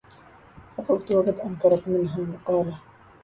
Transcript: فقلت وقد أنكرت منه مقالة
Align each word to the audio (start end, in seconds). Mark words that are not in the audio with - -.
فقلت 0.77 1.11
وقد 1.11 1.39
أنكرت 1.45 1.83
منه 1.87 2.21
مقالة 2.21 2.79